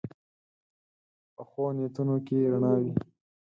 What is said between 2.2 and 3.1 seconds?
کې رڼا وي